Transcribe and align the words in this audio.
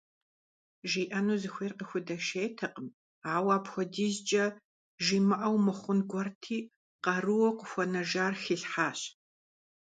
ЖиӀэну 0.89 1.37
зыхуейр 1.41 1.73
къыхудэшейтэкъым, 1.79 2.87
ауэ 3.33 3.53
апхуэдизкӀэ 3.57 4.45
жимыӀэу 5.05 5.57
мыхъун 5.65 5.99
гуэрти, 6.09 6.57
къарууэ 7.03 7.49
къыхуэнэжар 7.57 8.33
хилъхьащ. 8.43 8.99